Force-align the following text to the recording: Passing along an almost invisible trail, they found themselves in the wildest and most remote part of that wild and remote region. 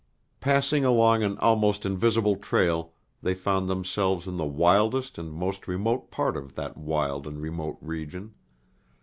Passing 0.39 0.83
along 0.83 1.21
an 1.21 1.37
almost 1.41 1.85
invisible 1.85 2.35
trail, 2.35 2.91
they 3.21 3.35
found 3.35 3.69
themselves 3.69 4.25
in 4.25 4.35
the 4.35 4.47
wildest 4.47 5.19
and 5.19 5.31
most 5.31 5.67
remote 5.67 6.09
part 6.09 6.35
of 6.35 6.55
that 6.55 6.75
wild 6.75 7.27
and 7.27 7.39
remote 7.39 7.77
region. 7.81 8.33